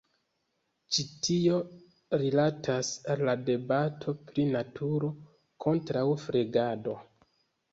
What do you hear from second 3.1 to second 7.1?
al la debato pri naturo kontraŭ flegado.